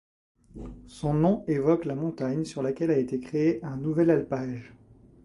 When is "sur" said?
2.43-2.63